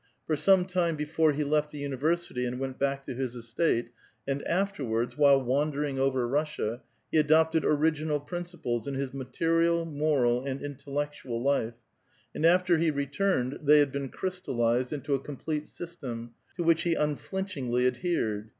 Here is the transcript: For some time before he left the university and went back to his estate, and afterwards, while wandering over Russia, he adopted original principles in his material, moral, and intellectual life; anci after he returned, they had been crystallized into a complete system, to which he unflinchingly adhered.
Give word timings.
For 0.25 0.35
some 0.35 0.65
time 0.65 0.95
before 0.95 1.31
he 1.33 1.43
left 1.43 1.69
the 1.69 1.77
university 1.77 2.43
and 2.43 2.57
went 2.59 2.79
back 2.79 3.03
to 3.03 3.13
his 3.13 3.35
estate, 3.35 3.91
and 4.27 4.41
afterwards, 4.47 5.15
while 5.15 5.39
wandering 5.39 5.99
over 5.99 6.27
Russia, 6.27 6.81
he 7.11 7.19
adopted 7.19 7.63
original 7.63 8.19
principles 8.19 8.87
in 8.87 8.95
his 8.95 9.13
material, 9.13 9.85
moral, 9.85 10.43
and 10.43 10.59
intellectual 10.59 11.39
life; 11.43 11.75
anci 12.35 12.45
after 12.47 12.79
he 12.79 12.89
returned, 12.89 13.59
they 13.61 13.77
had 13.77 13.91
been 13.91 14.09
crystallized 14.09 14.91
into 14.91 15.13
a 15.13 15.19
complete 15.19 15.67
system, 15.67 16.33
to 16.55 16.63
which 16.63 16.81
he 16.81 16.95
unflinchingly 16.95 17.85
adhered. 17.85 18.49